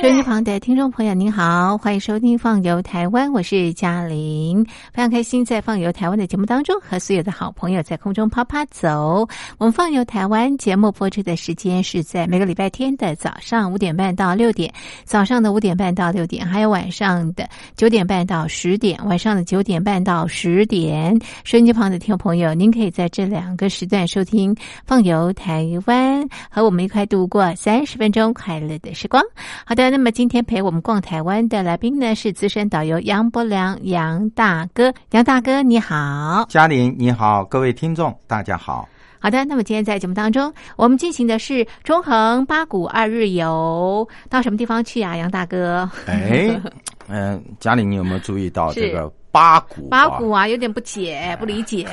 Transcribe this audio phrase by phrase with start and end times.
[0.00, 9.26] 收音机旁的听众朋友，您好，欢迎收听《放游台湾》，我是嘉玲，非常开心在《放游台湾》的节目当中和所有的好朋友在空中啪啪走。
[9.58, 14.72] 我们《放游台湾》节目播出的时间是在每个礼拜天的早上五点半到六点，
[15.02, 21.20] 早上的五点半到六点，还有晚上的九点半到十点，晚上的九点半到十点。
[21.42, 24.54] 收音机旁的听众朋友，您可以在这两个时段收听
[24.86, 29.20] 《放游台湾》，和我们一块度过三十分钟快乐的时光。
[29.66, 29.87] 好的。
[29.90, 38.86] 那么今天陪我们逛台湾的来宾呢是资深导游杨伯良杨大哥，杨大哥你好，嘉玲你好，各位听众大家好。
[39.20, 45.90] 好的，那么今天在节目当中，我们进行的是中横八股二日游，到什么地方去啊，杨大哥？
[46.06, 46.60] 哎，
[47.08, 49.10] 嗯，家里你有没有注意到这个？
[49.30, 51.86] 八股，八股啊，有点不解，不理解。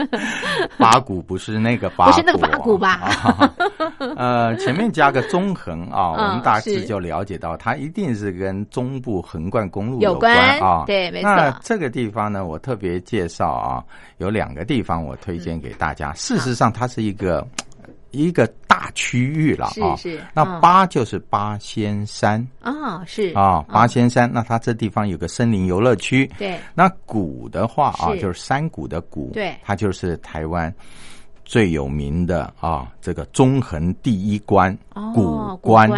[0.78, 3.14] 八股不是那个八，不是那个八股吧？
[4.16, 10.84] 呃，前面加个中横啊，我们大致就了解到，它一定是跟中部横贯公路有关啊。
[10.86, 11.30] 对，没错。
[11.30, 13.84] 那这个地方呢，我特别介绍啊，
[14.16, 16.10] 有两个地方我推荐给大家。
[16.14, 17.46] 事实上，它是一个。
[18.10, 22.46] 一个大区域了啊，是那八就是八仙山。
[22.60, 23.32] 啊，是。
[23.34, 24.30] 啊，八仙山。
[24.32, 26.58] 那它这地方有个森林游乐区，对。
[26.74, 30.72] 那谷的话啊，就是山谷的谷，对，它就是台湾
[31.44, 34.76] 最有名的啊，这个中横第一关
[35.14, 35.90] 古关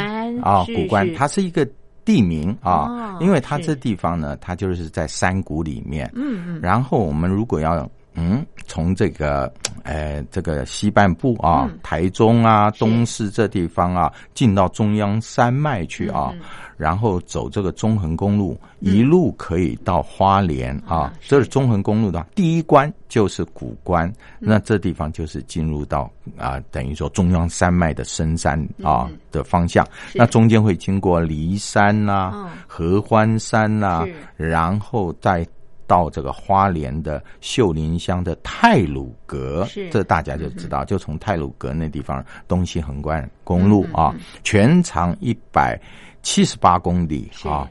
[0.43, 1.67] 啊，古关，它是一个
[2.05, 6.61] 地名啊，因为它这地方呢，它就是在山谷里面，嗯嗯。
[6.61, 9.53] 然后我们如果要嗯，从这个，
[9.85, 16.31] 呃，这个西半部啊，台中啊，东市这地方啊，进到中央山脉去啊，
[16.77, 21.11] 然后走这个中横公路，一路可以到花莲啊。
[21.27, 24.13] 这是中横公路的第一关，就是古关。
[24.39, 29.87] 那这地方就是进入到啊，等于说中央山脉的深山啊的方向。
[30.13, 34.07] 那中间会经过骊山呐、合欢山呐，
[34.37, 35.47] 然后再。
[35.93, 45.79] 到这个花莲的秀林乡的泰鲁阁，这大家就知道，就从泰鲁阁那地方东西横贯公路啊，全长一百
[46.23, 47.69] 七十八公里啊。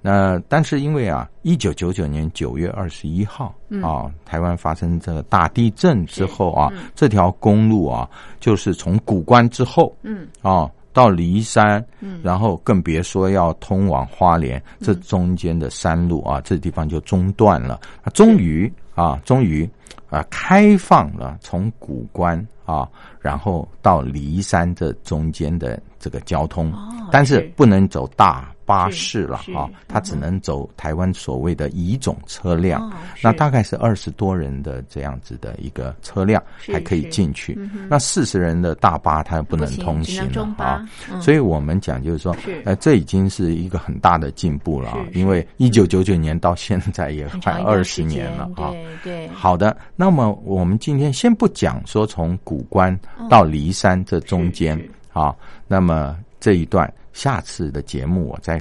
[0.00, 3.52] 那但是因为啊，一九九九年九月二十一号
[3.82, 8.08] 啊，台湾发生这个大地震之后啊，这条公路啊，
[8.38, 10.70] 就是从古关之后，嗯啊。
[10.94, 11.84] 到骊山，
[12.22, 17.80] 然后更别说要通往花莲，这中间的山路啊，这地方就中断了。
[18.14, 19.68] 终于啊，终于
[20.08, 22.88] 啊，开放了从古关啊，
[23.20, 26.72] 然后到骊山这中间的这个交通，
[27.10, 28.53] 但是不能走大。
[28.66, 32.92] 巴士了哈，它只能走台湾所谓的乙种车辆，
[33.22, 36.42] 那大概是二十多人的这样子的一个车辆
[36.72, 37.58] 还可以进去，
[37.88, 40.86] 那四十人的大巴它不能通行了啊。
[41.20, 48.72] 所以我们讲就是说，呃，这已经是一个很大的进步了，因为一九九九年到现在也快二十年了啊。
[49.02, 52.98] 对，好的，那么我们今天先不讲说从古关
[53.28, 54.80] 到骊山这中间
[55.12, 55.34] 啊，
[55.68, 56.92] 那么这一段。
[57.14, 58.60] 下次的节目，我再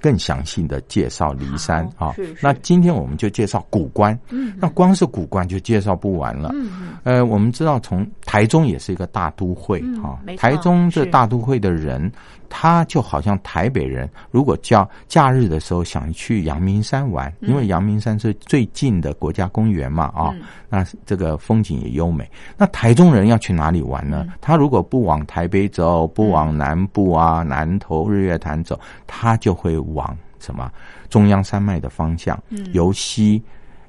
[0.00, 2.14] 更详细的介绍骊山啊。
[2.40, 4.18] 那今天我们就介绍古关。
[4.30, 6.50] 嗯，那光是古关就介绍不完了。
[6.54, 10.16] 嗯呃，我们知道从台中也是一个大都会啊。
[10.38, 12.10] 台中这大都会的人。
[12.50, 20.34] 他就好像台北人，如果叫假日的时候想去阳明山玩，因为阳明山是最近的国家公园嘛，啊，
[20.68, 22.28] 那这个风景也优美。
[22.58, 24.26] 那台中人要去哪里玩呢？
[24.40, 30.70] 他如果不往台北走，不往南部啊，南投日月潭走，他就会往什么
[31.08, 32.36] 中央山脉的方向，
[32.72, 33.40] 由西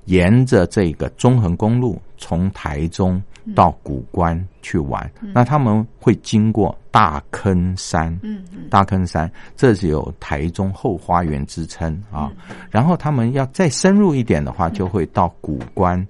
[0.06, 3.22] 沿着这个中横公路从台中。
[3.56, 12.32] 到古关去玩，那他们会经过大坑山，嗯，大坑山，这是有台中后花园之称啊。
[12.70, 16.06] 然后他们要再深入一点的话，就会到古关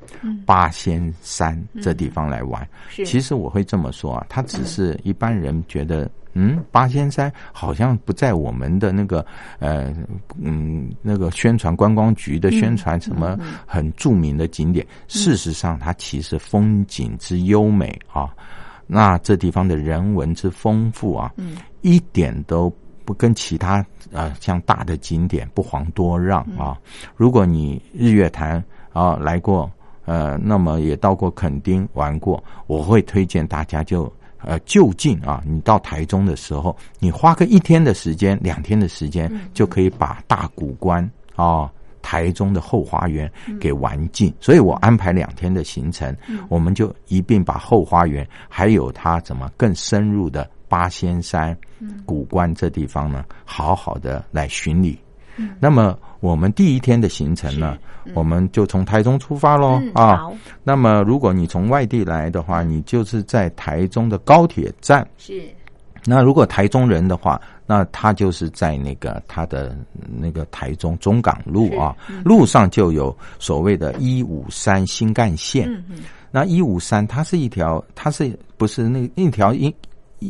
[0.45, 2.67] 八仙山这地方来玩。
[2.89, 6.09] 其实我会这么说啊，它只是一般人觉得。
[6.33, 9.25] 嗯，八仙山好像不在我们的那个
[9.59, 9.93] 呃
[10.39, 14.87] 嗯那个宣传观光局的宣传什么很著名的景点。
[15.09, 18.33] 事实上，它其实风景之优美啊，
[18.87, 21.33] 那这地方的人文之丰富啊，
[21.81, 22.73] 一点都
[23.03, 26.77] 不跟其他呃像大的景点不遑多让啊。
[27.17, 28.63] 如果你日月潭
[28.93, 29.69] 啊来过，
[30.05, 34.11] 呃，那么也到过垦丁玩过，我会推荐大家就。
[34.43, 41.71] 呃，就近啊，你到台中的时候，你花个一天的时间、两天的时间，就可以把大古关啊
[42.01, 46.15] 台中的后花园给玩尽，所以我安排两天的行程，
[46.49, 51.55] 我们就一并把后花园还有它怎么更深入的八仙山、
[52.05, 54.97] 古关这地方呢，好好的来巡礼。
[55.59, 57.77] 那么我们第一天的行程呢，
[58.13, 60.27] 我们就从台中出发喽啊。
[60.63, 65.07] 那么如果你从外地来的话，你就是在台中的高铁站。
[65.17, 65.43] 是。
[66.03, 69.75] 那如果台中人的话，那他就是在那个他的
[70.17, 71.95] 那个台中中港路啊，
[72.25, 75.69] 路上就有所谓的一五三新干线。
[76.31, 79.71] 那一五三它是一条，它是不是那一条新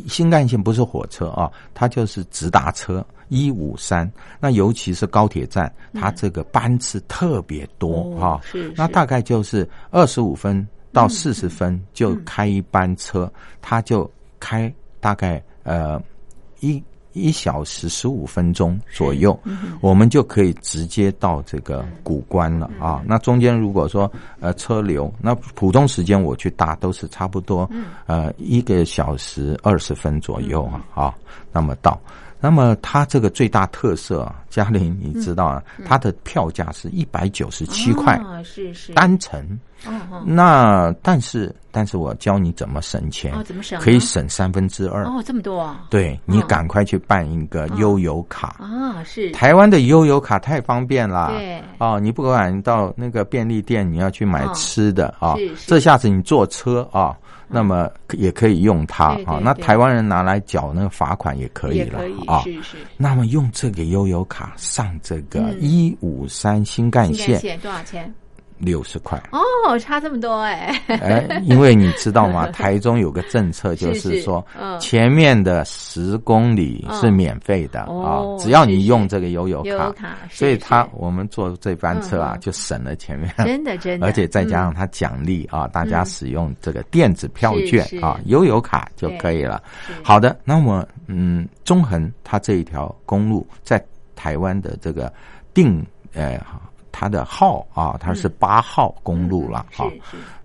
[0.07, 1.51] 新干线不是火车啊？
[1.73, 4.11] 它就是直达车一五三。
[4.39, 8.41] 那尤其是高铁站，它这个班次特别多啊。
[8.43, 8.73] 是。
[8.75, 14.09] 那大概就是二十五分到四十分就开一班车，它就
[14.39, 15.43] 开大概。
[15.63, 16.01] 呃，
[16.61, 19.37] 一一小时十五分钟左右，
[19.81, 23.03] 我们就可以直接到这个古关了啊。
[23.05, 27.69] 那中间如果说呃车流，那普通时间我去搭都是差不多
[28.05, 30.85] 呃一个小时二十分左右啊。
[30.91, 31.15] 好，
[31.51, 31.99] 那么到。
[32.41, 35.63] 那么它这个最大特色，嘉玲你知道啊？
[35.85, 39.39] 它的票价是一百九十七块，是是单程。
[39.85, 43.79] 哦那但是但是我教你怎么省钱哦，怎么省？
[43.81, 45.87] 可以省三分之二哦，这么多啊！
[45.89, 49.03] 对你赶快去办一个悠游卡啊！
[49.03, 51.31] 是台湾的悠游卡太方便了。
[51.31, 57.17] 对哦，你不管到那个便利店，你要去买吃的啊，是这下子你坐车啊。
[57.51, 62.41] 那么也可以用它啊，那台湾人拿来缴那个罚款也可以了啊。
[62.43, 62.77] 是是。
[62.97, 68.13] 那么用这个悠游卡上这个一五三新干线多少钱？
[68.61, 70.79] 六十块哦，差这么多哎！
[70.87, 72.47] 哎，因为你知道吗？
[72.53, 74.45] 台中有个政策，就是说
[74.79, 79.63] 前面的十公里是免费的啊，只要你用这个悠游
[79.93, 89.61] 卡，所以他我们坐这班车啊，就省了前面真的真的，而且再加上他奖励啊，大家使用这个电子票券啊，悠游卡就可以了。
[90.03, 93.83] 好的，那么嗯，中横它这一条公路在
[94.15, 95.11] 台湾的这个
[95.53, 95.83] 定
[96.13, 96.39] 呃。
[96.91, 99.85] 它的号啊，它是八号公路了哈。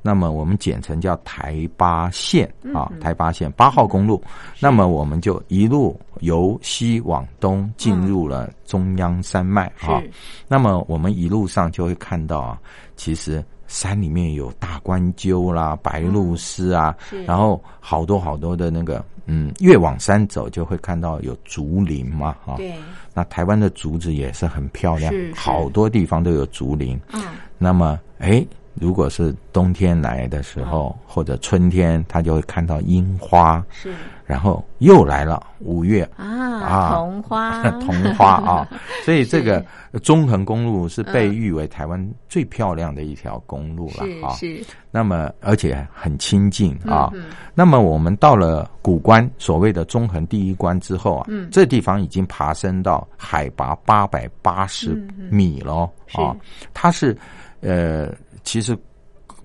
[0.02, 4.22] 那么我们简称叫台八线啊，台八线八号公路。
[4.60, 10.00] 那么我们就一路由西往东进入了中央山脉啊。
[10.46, 12.58] 那么我们一路上就会看到啊，
[12.94, 16.96] 其实山里面有大关鸠啦、白鹭鸶啊，
[17.26, 22.54] 然后好多好多的那个嗯，越往山走就会看到有竹林嘛哈。
[22.58, 22.72] 对。
[23.16, 27.00] 那台湾的竹子也是很漂亮，好多地方都有竹林。
[27.14, 27.22] 嗯，
[27.56, 33.64] 那么，哎，如果是冬天来的时候，或者春天，他就会看到樱花。
[33.70, 33.94] 是。
[34.26, 38.68] 然后又来了五月啊，桐花， 桐花啊，
[39.04, 39.64] 所以这个
[40.02, 44.34] 中横公路是被誉为台湾最漂亮的一条公路了啊。
[44.34, 47.12] 是，那么而且很亲近啊。
[47.54, 54.94] 那么我们到了古关，所谓的中横第一关之后啊，这地方已经爬升到海拔八百八十
[55.30, 56.34] 米了啊。
[56.74, 57.16] 它是
[57.60, 58.12] 呃，
[58.42, 58.76] 其实。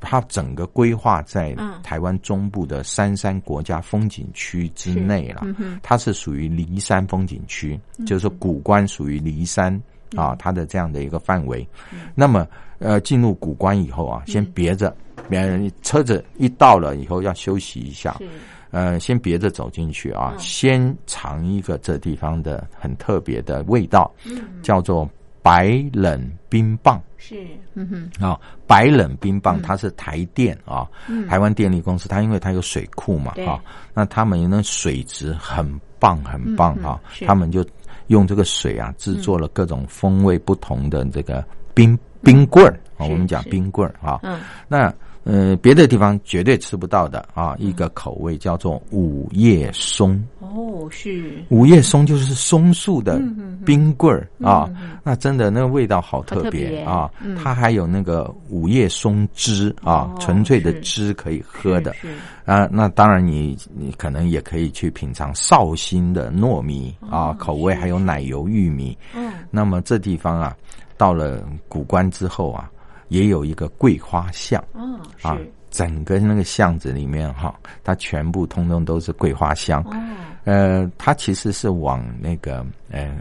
[0.01, 5.45] 它整个规划在台湾中部的三山国家风景区之内了，
[5.81, 9.81] 它是属于离山风景区，就是古关属于离山
[10.15, 11.65] 啊，它的这样的一个范围。
[12.13, 12.45] 那么，
[12.79, 14.93] 呃，进入古关以后啊，先别着，
[15.29, 18.19] 别人车子一到了以后要休息一下，
[18.71, 24.11] 呃，先别着走进去啊，先尝一个这地方的很特别的味道，
[24.61, 25.09] 叫做。
[25.43, 28.25] 白冷冰棒是，嗯哼。
[28.25, 30.89] 啊，白冷冰棒它是台电啊，
[31.29, 33.61] 台湾电力公司，它因为它有水库嘛，哈，
[33.93, 37.63] 那他们那水质很棒很棒哈，他们就
[38.07, 44.91] 用这个水啊制作了各种风味不同的这个冰冰棍儿啊，我们讲冰棍儿啊，嗯，那。
[45.23, 50.19] 呃，别的地方绝对吃不到的啊，一个口味叫做午夜松。
[50.39, 53.21] 哦，是午夜松就是松树的
[53.63, 54.67] 冰棍儿啊，
[55.03, 57.07] 那真的那个味道好特别啊。
[57.37, 61.95] 它还有那个午夜松汁啊，纯粹的汁可以喝的
[62.43, 62.67] 啊。
[62.71, 68.97] 那当然，你你可能也可以去品尝绍兴的糯米啊，口味还有奶油玉米。
[69.15, 70.57] 嗯，那么这地方啊，
[70.97, 72.69] 到了古关之后啊。
[73.11, 74.63] 也有一个桂花巷，
[75.21, 75.37] 啊，
[75.69, 77.53] 整个那个巷子里面哈，
[77.83, 79.83] 它全部通通都是桂花香。
[80.45, 83.13] 呃，它其实是往那个呃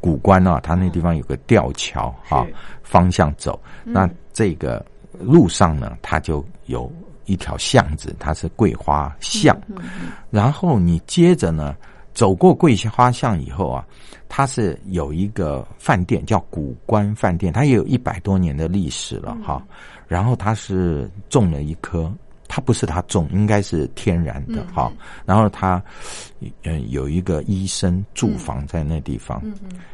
[0.00, 2.44] 古关啊，它那地方有个吊桥哈
[2.82, 3.60] 方向走。
[3.84, 4.84] 那这个
[5.20, 6.90] 路上呢，它就有
[7.26, 9.56] 一条巷子，它是桂花巷。
[10.30, 11.76] 然后你接着呢。
[12.18, 13.86] 走过桂花巷以后啊，
[14.28, 19.64] 它是有一个饭店叫古关饭店，它也有一百多年的历史了哈。
[20.08, 22.12] 然后它是种了一棵。
[22.48, 24.90] 它不是他种，应该是天然的哈。
[25.26, 25.80] 然后他，
[26.64, 29.40] 嗯，有一个医生住房在那地方。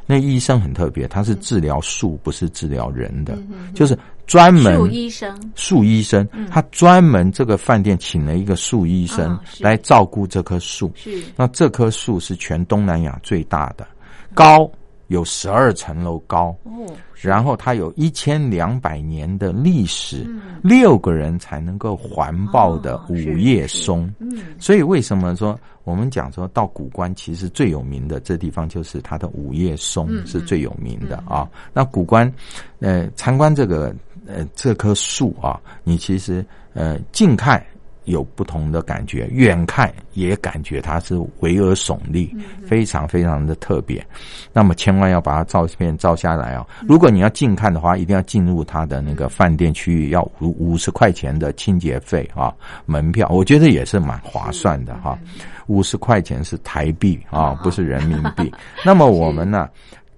[0.07, 3.37] 那医生很特别，他是治疗树，不是治疗人的，
[3.75, 5.53] 就是专门树医生。
[5.57, 10.93] 树医生，他专门这个饭店请了一个树医生来照顾这棵树。
[10.95, 13.87] 是，那这棵树是全东南亚最大的，
[14.33, 14.71] 高。
[15.09, 20.27] 有十二层楼高，哦，然后它有一千两百年的历史，
[20.63, 31.49] 六个人才能够环抱的五叶松，嗯，所以为什么说我们讲说到古关，其实最有名的这地方就是它的五叶松是最有名的啊。
[31.73, 32.33] 那古关，
[32.81, 33.95] 呃，参观这个
[34.27, 37.65] 呃这棵树啊，你其实呃近看。
[38.05, 42.35] 有不同的感觉，远看也感觉它是巍峨耸立，
[42.67, 44.05] 非常非常的特别。
[44.53, 46.67] 那么千万要把它照片照下来哦。
[46.87, 52.53] 如果你要近看的话，一定要进入它的那个饭店区域，要五五十块钱的清洁费啊，
[52.87, 53.29] 门票。
[53.31, 55.19] 我觉得也是蛮划算的哈，
[55.67, 58.53] 五十块钱是台币啊，不是人民币。
[58.85, 59.69] 那么我们呢，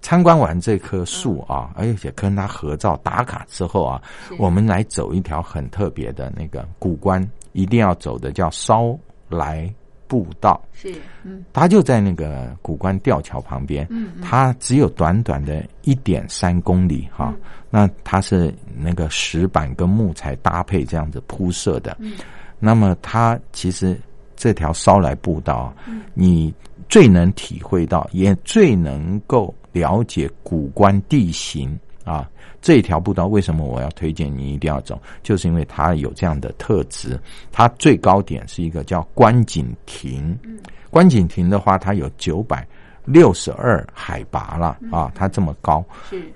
[0.06, 4.00] 参观完这棵树啊，而且跟它合照打卡之后啊，
[4.38, 7.20] 我们来走一条很特别的那个古关。
[7.54, 8.96] 一定要走的叫烧
[9.28, 9.68] 来
[10.06, 10.94] 步道，是，
[11.24, 17.34] 嗯，它就在那个古关吊桥旁边，嗯，它只有短短的一点三公里哈，
[17.68, 22.12] 那它是那个石板跟木材搭配这样子铺设的，嗯，
[22.60, 24.00] 那么它其实
[24.36, 26.54] 这条烧来步道，嗯，你
[26.88, 32.28] 最能体会到，也最能够了解古关地形啊。
[32.62, 35.00] 这一条步道为什么我要推荐你一定要走？
[35.22, 37.20] 就是因为它有这样的特质。
[37.52, 40.36] 它最高点是一个叫观景亭，
[40.90, 42.66] 观景亭的话，它有九百
[43.04, 45.84] 六十二海拔了啊，它这么高。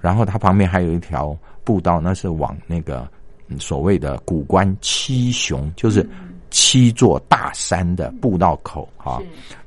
[0.00, 3.08] 然后它旁边还有一条步道，那是往那个
[3.58, 6.08] 所谓的古关七雄，就是
[6.50, 9.18] 七座大山的步道口啊。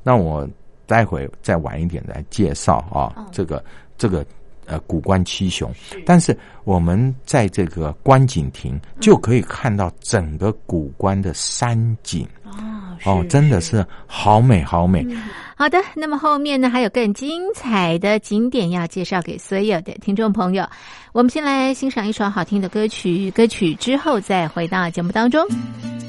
[0.02, 0.48] 那我
[0.86, 3.64] 待会再晚一点来介绍啊，这个
[3.98, 4.24] 这个。
[4.66, 5.70] 呃，古关七雄，
[6.06, 15.06] 但是我们在这个观景亭就可以看到整个古关的山景哦，哦，真的是好美好美。
[15.54, 20.66] 好的，那么后面呢还有更精彩的景点要介绍给所有的听众朋友。
[21.12, 25.46] 我们先来欣赏一首好听的歌曲，歌曲之后再回到节目当中。
[25.50, 26.03] 风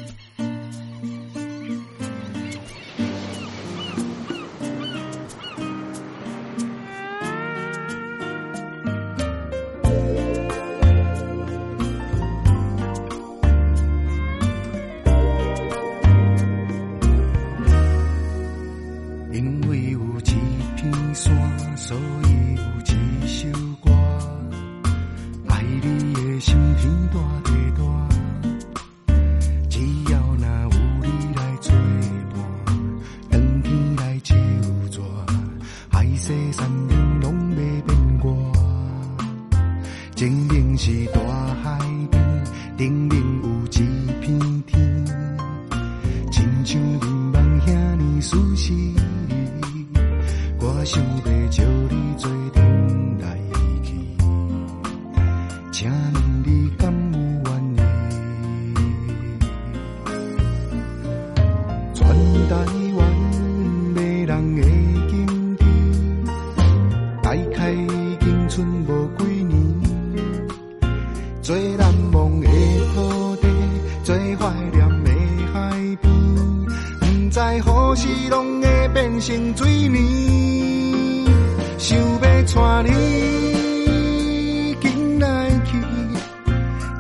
[19.46, 20.34] 因为有一
[20.76, 23.48] 片山所以有一首
[23.80, 23.92] 歌
[25.48, 28.15] 爱你的心天大地大。
[79.16, 79.66] 变水，
[81.78, 85.78] 想要带你紧来去，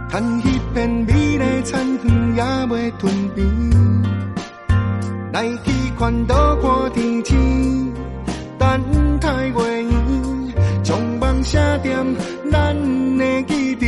[0.09, 3.37] 叹彼片美丽田园也袂吞并，
[5.33, 7.93] 来去看岛看天星，
[8.57, 9.91] 等待月圆，
[10.83, 11.83] 将梦写在
[12.49, 12.73] 咱
[13.17, 13.83] 的记忆。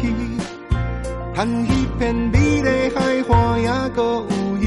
[0.00, 0.08] 去，
[1.34, 1.81] 叹伊。
[2.02, 4.26] 片美丽海岸还搁有
[4.60, 4.66] 伊，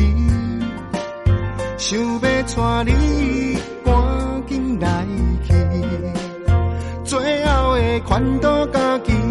[1.78, 3.94] 想要带你赶
[4.48, 5.06] 紧来
[5.44, 5.54] 去，
[7.04, 9.25] 最后的款都家己。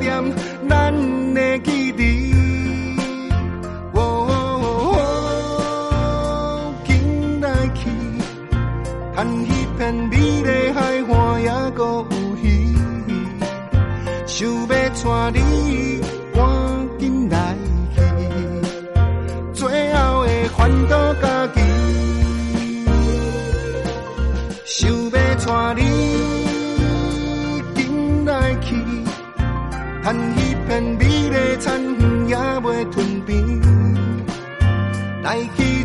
[0.00, 0.47] 梦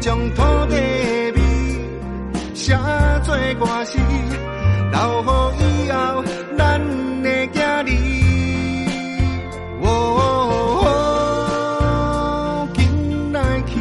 [0.04, 1.40] 将土地的美
[2.54, 2.76] 写
[3.24, 3.98] 做歌词，
[4.92, 5.00] 留
[5.54, 6.22] 予以后
[6.58, 6.62] 咱
[7.24, 7.90] 的囝儿。
[9.82, 9.88] 哦，
[12.74, 13.72] 紧来去，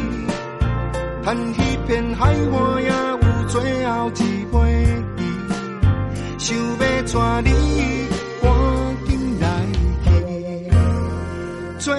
[1.25, 2.33] 趁迄片海岸
[2.81, 4.55] 也有最后一杯，
[6.37, 7.51] 想要带你
[8.41, 8.47] 赶
[9.05, 9.11] 紧
[9.41, 9.43] 来
[10.05, 10.07] 去，
[11.79, 11.91] 最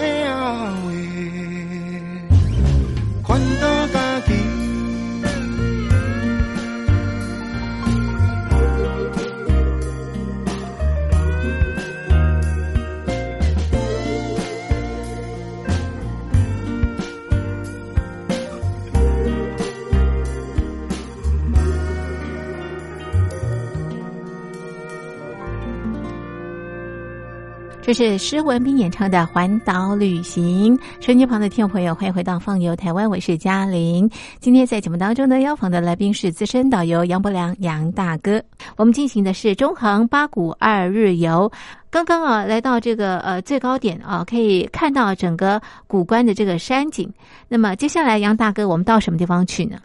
[27.87, 30.75] 这是施文斌演唱的《环岛旅行》。
[31.03, 34.09] 收音机旁的听众朋友，欢迎回到《放游台湾》，我是嘉玲。
[34.41, 38.43] 今天在节目当中呢，邀访的来宾是资深导游杨伯良杨大哥。
[38.79, 41.53] 我们进行的是中横八股二日游。
[41.91, 47.13] 刚刚啊，来到这个呃最高点啊，可以看到整个古关的这个山景。
[47.49, 49.77] 那么接下来，杨大哥，我们到什么地方去呢？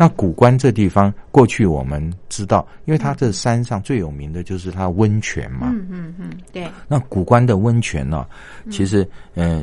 [0.00, 5.66] 那古关这地方，过去我们知道，因为它这山上最有名的就是它温泉嘛。
[5.70, 6.66] 嗯嗯嗯，对。
[6.88, 8.26] 那古关的温泉呢，
[8.70, 9.62] 其实，嗯、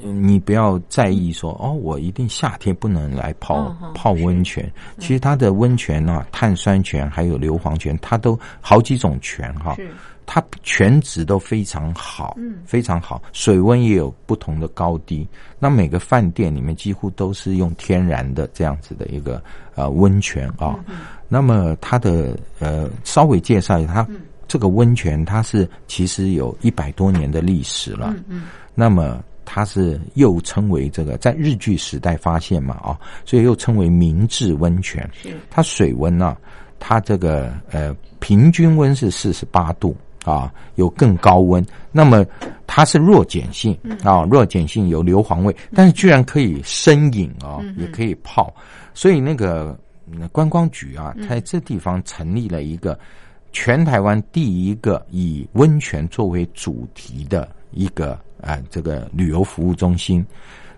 [0.00, 4.72] 你不要在意说哦，我一定夏天不能来泡、泡温泉。
[4.98, 9.74] 其实它的温泉呢、碳酸泉还有硫磺泉，它都好几种泉哈。
[9.74, 9.90] 是
[10.24, 15.26] 它泉质都非常好，嗯非常好，水温也有不同的高低。
[15.58, 19.42] 那每个饭店里面几乎都是用天然的这样子的一个
[19.74, 20.78] 呃温泉啊。
[21.28, 24.08] 那么它的呃稍微介绍一下，它
[24.46, 28.12] 这个温泉它是其实有一百多年的历史了。
[28.18, 28.42] 嗯嗯
[28.74, 35.08] 那么它是又称为这个在日据时代发现嘛啊，所以又称为明治温泉。
[35.12, 36.36] 是它水温呢、
[36.78, 41.64] 它这个呃平均温是四十八度啊，有更高温。
[41.90, 42.24] 那么
[42.66, 48.52] 它是弱碱性啊，弱碱性有硫磺味，但是居然可以生饮啊，也可以泡。
[48.94, 49.78] 所以那个
[50.10, 52.98] 嗯观光局啊，在这地方成立了一个
[53.52, 60.24] 全台湾第一个以温泉作为主题的一个啊、呃这个旅游服务中心。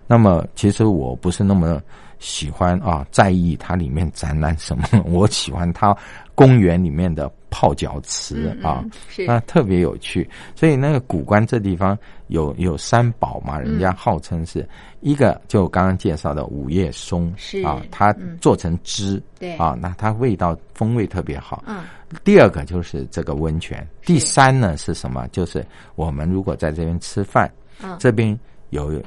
[0.07, 1.81] 那么其实我不是那么
[2.19, 5.95] 喜欢啊，在意它里面展览什么， 我喜欢它
[6.35, 8.83] 公园里面的泡脚池啊。
[9.25, 14.67] 那特别有趣，所以那个古关这地方有有三宝嘛，人家号称是、
[14.99, 18.37] 一个就我刚刚介绍的五叶松是啊，它嗯。
[18.41, 19.55] 做成汁、对。
[19.55, 21.63] 啊，那它味道风味特别好。
[21.65, 21.81] 嗯。
[22.25, 25.25] 第二个就是这个温泉，第三呢是什么？
[25.29, 25.65] 就是
[25.95, 27.49] 我们如果在这边吃饭，
[27.81, 27.95] 嗯。
[27.97, 28.37] 这边
[28.71, 29.01] 有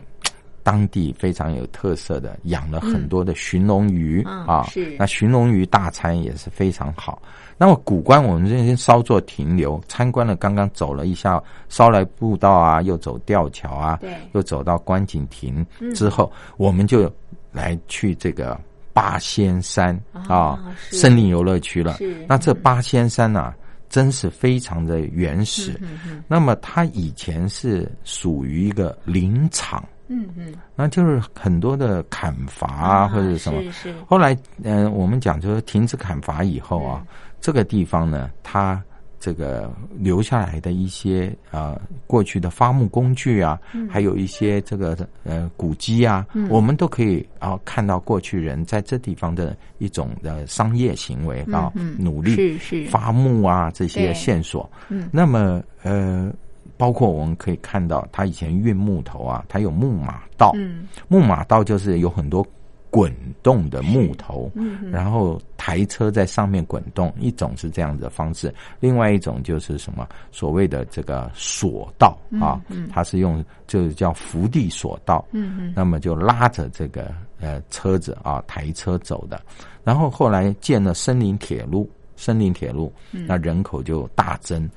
[0.68, 7.22] 当地非常有特色的，养了很多的寻龙鱼、嗯啊是，那寻龙鱼大餐也是非常好。
[7.57, 17.11] 那么古关我们这边稍作停留，参观了，刚刚走了一下烧来步道啊，又走吊桥啊对，又走到观景亭之后，我们就
[17.50, 18.61] 来去这个
[18.92, 22.26] 八仙山啊森林游乐区了是。
[22.28, 23.57] 那这八仙山啊，
[23.88, 25.81] 真是非常的原始。
[26.28, 30.55] 那么它以前是属于一个林场，嗯嗯。
[30.75, 33.62] 那就是很多的砍伐啊，或者什么。
[33.64, 33.94] 是是。
[34.07, 37.05] 后来，嗯、我们讲就是停止砍伐以后啊，
[37.40, 38.83] 这个地方呢，它
[39.21, 39.68] 这个
[39.99, 43.59] 留下来的一些啊过去的伐木工具啊，
[43.90, 51.97] 还有一些这个呃古迹啊，我们都可以啊、看到过去人在这地方的一种的商业行为啊，嗯。
[51.99, 52.85] 努力是是。
[52.87, 54.71] 伐木啊这些线索。
[54.88, 55.09] 嗯。
[55.12, 56.33] 那么呃，
[56.78, 60.86] 包括我们可以看到，他以前运木头啊，他有木马道，嗯。
[61.08, 62.46] 木马道就是有很多
[62.90, 72.58] 滚动的木头，嗯然后台车在上面滚动，一种是这样子的方式，另外一种就是什么所谓的这个索道啊，
[72.90, 75.72] 它是用就是叫伏地索道，嗯嗯。
[75.76, 79.38] 那么就拉着这个呃车子啊台车走的，
[79.84, 84.70] 然后后来建了森林铁路，森林铁路，那人口就大增，是，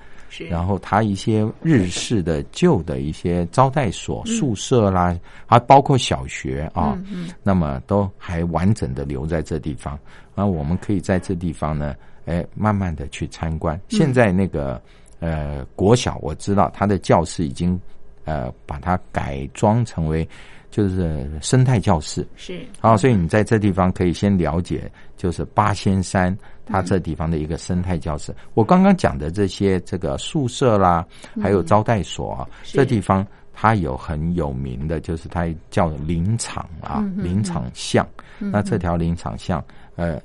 [0.50, 9.98] 然后它一些日式的旧的一些招待所、宿舍啦，还包括小学啊，嗯那么都还完整的留在这地方。
[10.34, 13.80] 那我们可以在这地方呢，哎，慢慢的去参观。
[13.90, 14.82] 现在那个
[15.20, 17.80] 呃国小，我知道它的教室已经
[18.24, 20.28] 呃把它改装成为
[20.70, 22.26] 就是生态教室。
[22.38, 28.34] 是，好，所以你在这地方可以先了解，就是八仙山它这地方的一个生态教室。
[28.54, 31.06] 我刚刚讲的这些这个宿舍啦，
[31.42, 38.08] 还有招待所啊，是这地方它有很有名的，就是它叫林场啊，林场巷。
[38.40, 39.64] 那这条林场巷，
[39.96, 40.20] 呃，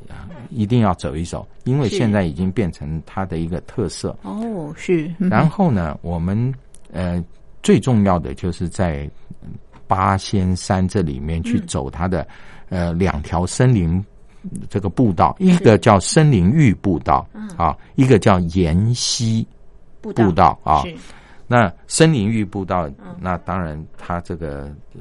[0.48, 4.16] 一定要走一走，因为现在已经变成它的一个特色。
[4.22, 6.54] 哦，是，嗯然后呢，我们
[6.92, 7.22] 呃
[7.62, 9.10] 最重要的就是在
[9.42, 9.50] 嗯
[9.86, 12.26] 八仙山这里面去走它的、
[12.70, 14.02] 呃两条森林
[14.68, 19.46] 这个步道，一个叫森林浴步道、啊，一个叫沿溪
[20.00, 20.82] 步步道啊。
[21.48, 24.62] 那森林浴步道，那当然它这个
[24.94, 25.00] 呃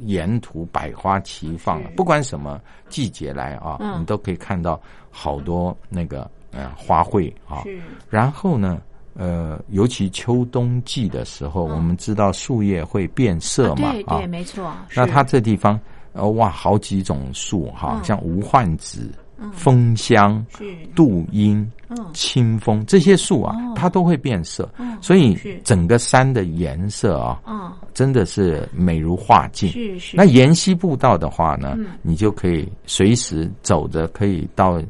[0.00, 4.00] 沿途百花齐放是，不管什么季节来啊，嗯。
[4.00, 4.80] 你都可以看到
[5.12, 7.62] 好多那个呃花卉啊。
[8.10, 8.80] 然后呢，
[9.14, 14.72] 呃，尤其秋冬季的时候，我们知道树叶会变色嘛，对对，没错。
[14.92, 15.78] 那它这地方，
[16.16, 18.04] 呃，哇，好几种树哈，嗯。
[18.04, 19.12] 像无患子、
[19.52, 23.74] 枫香、是，杜英、嗯，清风这些树啊，哦。
[23.76, 29.70] 它都会变色，哦所以整个山的颜色啊，嗯，真的是美如画境。
[29.70, 31.86] 是是，那沿溪步道的话呢，嗯。
[32.02, 34.80] 你就可以随时走着，可以到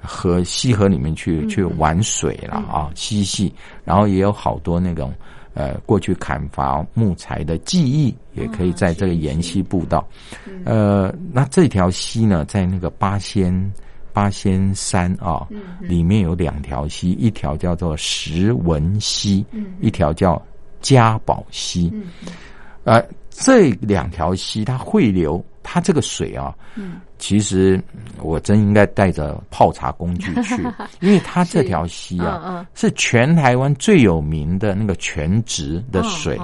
[0.00, 1.48] 河溪河里面去、嗯。
[1.48, 3.54] 去玩水了啊，嬉戏。
[3.84, 5.12] 然后也有好多那种
[5.54, 10.06] 呃过去砍伐木材的记忆，也可以在这个沿溪步道。
[10.46, 13.72] 嗯呃，那这条溪呢，在那个八仙
[14.12, 20.40] 八仙山啊，嗯里面有两条溪，一条叫做石文溪，嗯一条叫
[20.80, 21.90] 嘉宝溪。
[21.92, 22.04] 嗯
[22.84, 23.00] 呃，
[23.32, 30.62] 这两条溪它汇流，它这个水啊，嗯，其实嗯我真应该带着泡茶工具 去，
[31.00, 36.36] 因为它这条溪啊，是全台湾最有名的那个全职的水。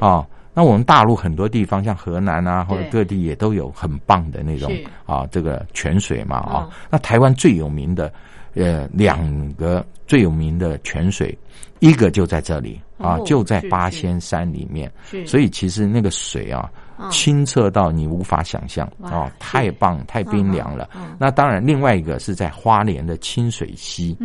[0.00, 0.26] 啊。
[0.58, 4.72] 那我们大陆很多地方，像河南啊或者各地也都有很棒的那种
[5.04, 6.66] 啊，这个泉水嘛啊。
[6.66, 6.70] 嗯。
[6.90, 8.10] 那台湾最有名的
[8.56, 11.36] 呃两个最有名的泉水，
[11.78, 14.90] 一个就在这里啊哦，就在八仙山里面。
[15.24, 20.88] 所以其实那个水啊，嗯清澈到你无法想象哇哦，太棒太冰凉了。
[21.18, 24.16] 那当然，另外一个是在花莲的清水溪，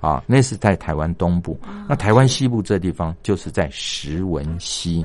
[0.00, 1.58] 啊，那是在台湾东部。
[1.88, 5.04] 那台湾西部这地方就是在石文溪。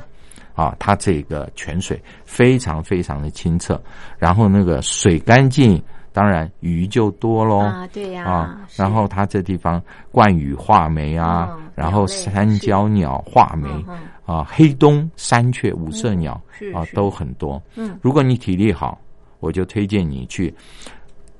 [0.55, 3.81] 啊，它这个泉水非常非常的清澈，
[4.19, 5.81] 然后那个水干净，
[6.13, 7.59] 当然鱼就多喽。
[7.59, 8.81] 啊，对呀，啊，是。
[8.81, 16.39] 然后它这地方冠羽画眉啊，嗯然后鸟类三角鸟画眉嗯啊，黑东、山雀、五色鸟
[16.73, 17.61] 啊都很多。
[17.75, 17.97] 嗯。
[18.01, 18.97] 如果你体力好，
[19.39, 20.53] 我就推荐你去，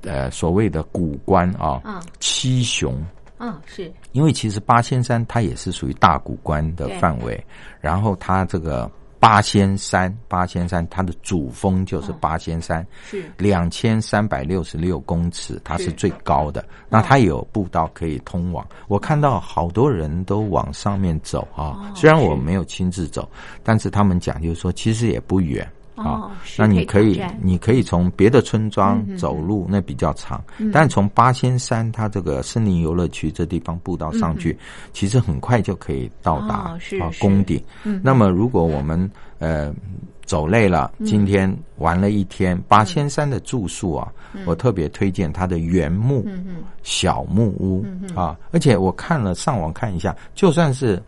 [0.02, 2.02] 呃，所谓的古关啊，嗯。
[2.20, 3.00] 七雄。
[3.38, 3.92] 嗯是。
[4.14, 7.42] 因为其实八仙山它也是属于大古关的范围，
[7.80, 8.90] 然后它这个
[9.24, 16.66] 八仙山，八仙山它的主峰就是八仙山，是两千三百六十六公尺，它是是最高的。
[16.90, 21.72] 那它有步道可以通往，我看到好多人都往上面走啊。
[21.72, 23.30] 哦虽然我没有亲自走，
[23.64, 25.66] 但是他们讲就是说，其实也不远。
[26.04, 30.44] 啊哦，那你可以，你可以从别的村庄走路，那比较长。
[30.72, 34.58] 但从八仙山它这个森林游乐区这地方步道上去，
[34.92, 36.78] 其实很快就可以到达啊
[37.20, 37.64] 宫顶。
[37.84, 38.02] 嗯。
[38.04, 39.74] 那么如果我们呃
[40.26, 44.12] 走累了，今天玩了一天，八仙山的住宿啊，
[44.46, 46.26] 我特别推荐它的原木
[46.82, 47.86] 小木屋
[48.16, 51.02] 啊，而且我看了上网看一下，就算是。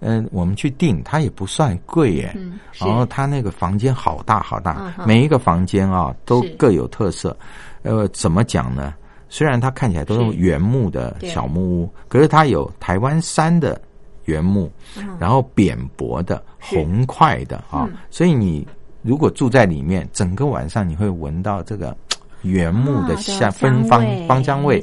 [0.00, 2.32] 嗯，我们去订，它也不算贵耶。
[2.34, 7.36] 嗯然后它那个房间好大好大，嗯每一个房间啊都各有特色。
[7.82, 8.94] 呃，怎么讲呢？
[9.28, 10.36] 虽然它看起来都是是。
[10.36, 13.80] 原木的小木屋，可是它有台湾山的
[14.24, 15.16] 原木，嗯。
[15.18, 17.96] 然后扁薄的、红块的啊，嗯。
[18.10, 18.66] 所以你
[19.02, 21.96] 如果住在里面，整个晚上你会闻到这个
[22.42, 24.82] 原木的啊香芬芳味芳香味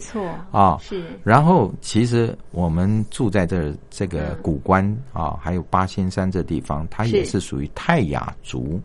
[0.51, 0.77] 啊。
[0.81, 8.79] 是然后，其实我们住在这这个嗯古关啊，还有八仙山这地方，它也是是属于泰雅族。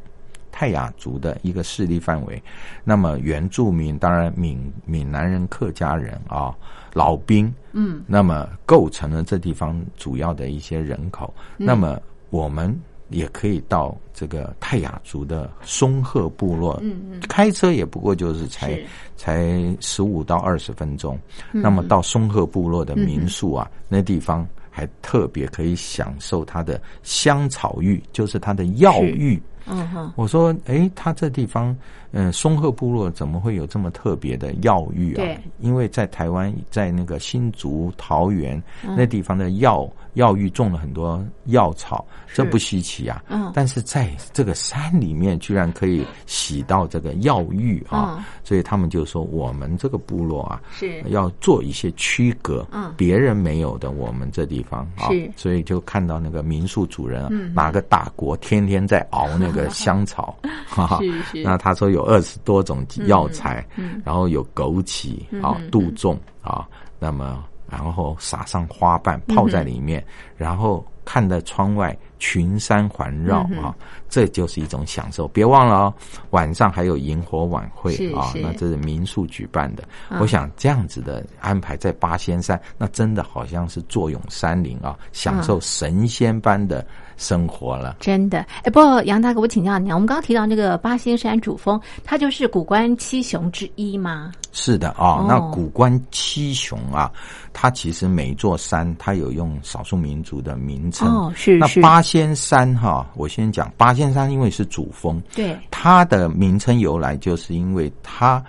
[0.55, 2.41] 泰雅族的一个势力范围，
[2.85, 6.55] 那么原住民当然闽闽南人、客家人啊，
[6.93, 11.33] 老兵，嗯，那么构成了这地方主要的一些人口。
[11.57, 12.79] 嗯那么我们
[13.13, 21.19] 也可以到这个泰雅族的松鹤部落，嗯嗯开车也不过就是才是才十五到二十分钟。
[21.53, 29.41] 嗯那么到松鹤部落的民宿啊，那地方还特别可以享受它的香草浴，就是它的药浴。
[29.67, 30.13] 嗯哼。
[30.17, 31.77] 我说，哎，他这地方，
[32.13, 35.17] 嗯、松鹤部落怎么会有这么特别的药浴啊？
[35.17, 35.39] 对？
[35.61, 38.95] 因为在台湾，在那个新竹、桃园、嗯。
[38.97, 43.23] 那地方的药药浴种了很多药草，这不稀奇啊。
[43.29, 43.51] 嗯。
[43.55, 48.25] 但是在这个山里面，居然可以洗到这个药浴啊，嗯。
[48.45, 51.03] 所以他们就说，我们这个部落啊，是。
[51.09, 52.93] 要做一些区隔，嗯。
[52.97, 55.09] 别人没有的，我们这地方啊。
[55.09, 57.55] 是，所以就看到那个民宿主人啊，嗯。
[57.55, 60.37] 拿个大锅，天天在熬那个 香草，
[60.67, 61.01] 哈哈。
[61.45, 66.67] 那他说有二十多种药材，嗯然后有枸杞啊嗯、杜仲啊，
[66.99, 70.05] 那么然后撒上花瓣嗯泡在里面，
[70.37, 73.75] 然后看着窗外群山环绕嗯啊，
[74.09, 75.27] 这就是一种享受。
[75.29, 75.95] 别忘了哦，
[76.31, 79.83] 晚上还有萤火晚会啊，那这是民宿举办的。
[80.11, 80.21] 嗯。
[80.21, 87.97] 我想这样子的安排在八仙山，那真的好像是坐拥山林啊，享受神仙般的生活了。
[88.01, 94.33] 真的，哎，不过杨大哥，我请教你啊，我们刚刚提到那个八仙山主峰，它就是古关七雄之一吗？
[94.53, 95.27] 是的啊、哦。
[95.29, 97.11] 那古关七雄啊，
[97.53, 101.09] 它其实每座山它有用少数民族的名称。
[101.09, 108.43] 哦是那八仙山哈、我先讲八仙山，因为是主峰，对，它的名称由来就是因为它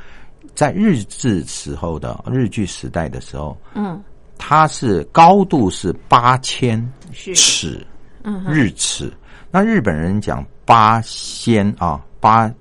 [0.53, 4.01] 在日治时候的日据时代的时候，嗯，
[4.37, 6.85] 它是高度是八千
[7.33, 7.85] 尺
[8.47, 9.11] 日尺。
[9.51, 12.51] 那日本人讲八仙啊，八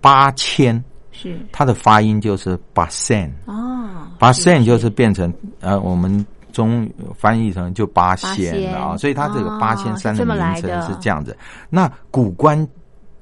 [0.00, 6.24] 八千，是它的发音就是八仙，哦，八仙就是变成呃我们。
[6.54, 11.36] 中翻译成就八仙啊，所以它这个八仙山哦是这么名称是这样子。
[11.68, 12.56] 那古关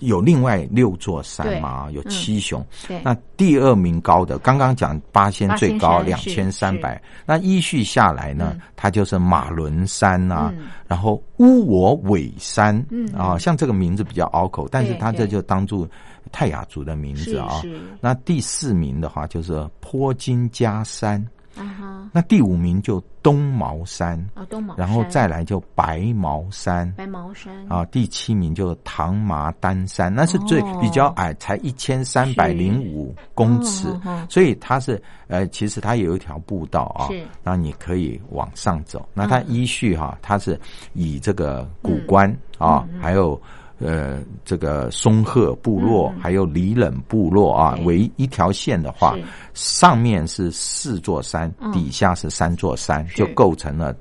[0.03, 2.65] 有另外六座山嘛，有嗯七雄。
[2.87, 10.67] 对，那第二名高的，刚刚讲八仙最高两千三百，那依序下来呢，它就是马伦山啊，嗯。
[10.87, 14.99] 然后乌我尾山，嗯啊，像这个名字比较拗口，但是对。
[14.99, 15.89] 它这就当做
[16.31, 17.63] 泰雅族的名字啊。
[18.01, 21.25] 那第四名的话就是坡金加山，
[21.57, 26.91] 啊哈，那第五名就东茅山，哦，东毛山，然后再来就白毛山。
[26.93, 33.89] 白毛山，啊，第七名就唐麻丹山，那是最哦比较矮，才一千三百零五公尺
[34.29, 37.09] 所以它是呃，其实它有一条步道啊，
[37.43, 39.07] 那你可以往上走。
[39.15, 39.53] 那它嗯。
[39.53, 40.59] 依序哈，它是
[40.95, 43.01] 以这个古关啊，嗯。
[43.01, 43.41] 还有
[43.83, 49.17] 呃这个松鹤部落，还有里冷部落啊为一条线的话，
[49.55, 53.95] 上面是四座山嗯，底下是三座山，就构成了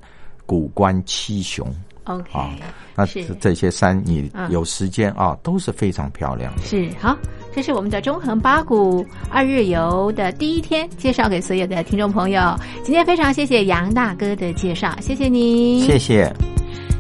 [0.46, 1.68] 古关七雄。
[2.06, 2.50] OK，啊
[2.96, 6.64] 那这这些山，你嗯有时间啊，都是非常漂亮的。
[6.64, 7.16] 是好，
[7.54, 12.56] 这是我们的中横八股二日游的第一天，介绍给所有的听众朋友。
[12.84, 16.34] 今天非常谢谢杨大哥的介绍，谢谢您，谢谢。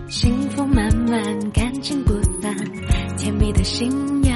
[0.08, 0.34] 幸
[3.62, 3.92] 的信
[4.24, 4.36] 仰。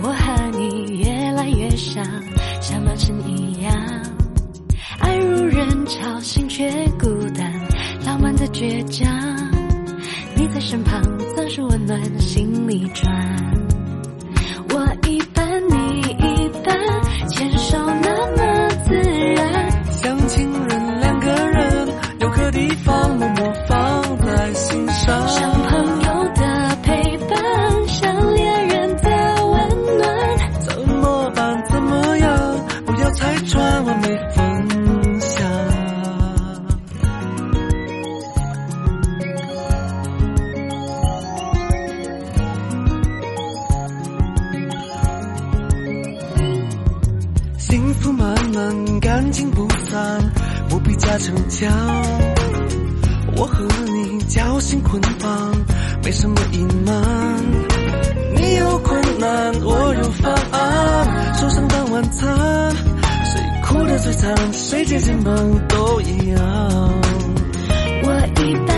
[0.00, 2.04] 我和你越来越像，
[2.60, 3.74] 像男神一样，
[5.00, 7.52] 爱如人潮，心却孤单，
[8.06, 9.12] 浪漫的倔强。
[10.36, 11.02] 你在身旁，
[11.34, 13.53] 总是温暖心里转。
[47.74, 50.32] 幸福满满，感情不散，
[50.68, 51.68] 不必架逞强。
[53.36, 55.52] 我和你交心捆绑，
[56.04, 56.94] 没什么隐瞒。
[58.36, 62.32] 你有困难，我有方案，手上当晚餐，
[63.24, 65.34] 谁哭得最惨，谁借肩膀
[65.66, 66.40] 都一样。
[68.04, 68.73] 我一半，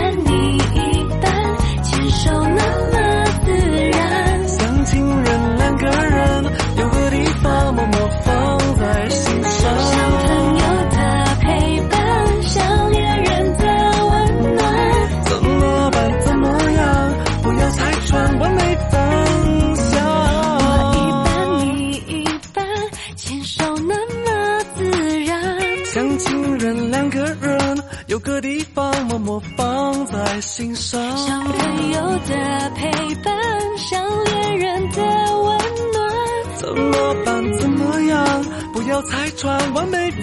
[36.67, 37.53] 怎么办？
[37.53, 38.43] 怎么样？
[38.73, 40.21] 不要拆穿完美分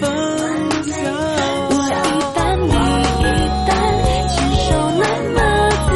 [0.83, 0.93] 享。
[1.71, 3.25] 我一半你一
[3.65, 3.73] 半，
[4.29, 4.69] 牵手
[5.01, 5.03] 那
[5.33, 5.39] 么
[5.87, 5.89] 自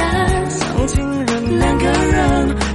[0.00, 0.02] 然。
[0.50, 2.18] 像情人两个人，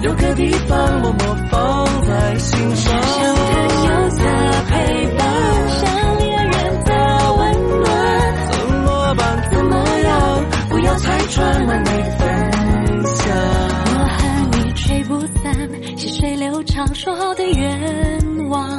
[0.03, 2.95] 有个地方默默放在心上。
[3.03, 3.45] 像朋
[3.83, 4.23] 友的
[4.69, 4.71] 陪
[5.17, 5.27] 伴，
[5.75, 5.83] 像
[6.19, 6.89] 恋人的
[7.33, 7.41] 温
[7.81, 7.85] 暖。
[8.53, 9.21] 怎么办？
[9.51, 10.15] 怎么样？
[10.69, 12.25] 不要拆穿完美分
[15.97, 18.69] 细水流长说好的愿望。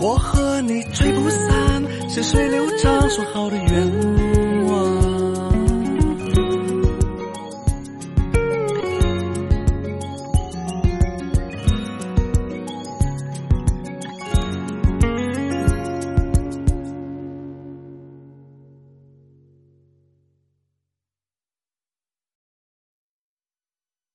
[0.00, 4.17] 我和你吹不散，细水流长说好的愿望